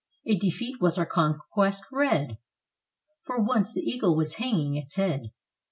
A 0.25 0.35
defeat 0.35 0.81
was 0.81 0.97
our 0.97 1.05
conquest 1.05 1.83
red! 1.91 2.39
For 3.21 3.39
once 3.39 3.71
the 3.71 3.81
Eagle 3.81 4.15
was 4.17 4.37
hanging 4.37 4.75
its 4.75 4.95
head. 4.95 5.29